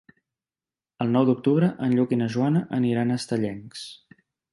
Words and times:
El 1.05 1.11
nou 1.15 1.27
d'octubre 1.27 1.69
en 1.87 1.93
Lluc 1.97 2.15
i 2.17 2.19
na 2.21 2.29
Joana 2.37 2.63
aniran 2.79 3.13
a 3.13 3.19
Estellencs. 3.25 3.85